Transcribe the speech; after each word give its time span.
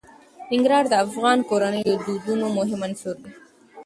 ننګرهار 0.51 0.85
د 0.89 0.93
افغان 1.05 1.39
کورنیو 1.49 1.85
د 1.97 2.01
دودونو 2.07 2.45
مهم 2.57 2.79
عنصر 2.87 3.15
دی. 3.23 3.33